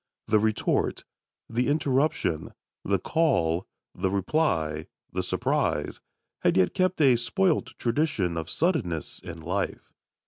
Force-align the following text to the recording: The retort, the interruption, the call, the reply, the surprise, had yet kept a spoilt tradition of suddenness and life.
The 0.25 0.39
retort, 0.39 1.03
the 1.47 1.67
interruption, 1.67 2.55
the 2.83 2.97
call, 2.97 3.67
the 3.93 4.09
reply, 4.09 4.87
the 5.13 5.21
surprise, 5.21 6.01
had 6.39 6.57
yet 6.57 6.73
kept 6.73 6.99
a 7.01 7.15
spoilt 7.17 7.77
tradition 7.77 8.35
of 8.35 8.49
suddenness 8.49 9.19
and 9.23 9.43
life. 9.43 9.93